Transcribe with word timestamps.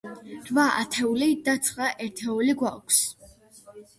რვა 0.45 0.63
ათეული 0.77 1.27
და 1.49 1.53
ცხრა 1.67 1.91
ერთეული 2.07 2.57
გვაქვს. 2.63 3.03